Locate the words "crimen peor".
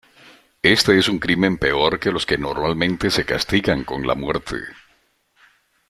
1.19-1.99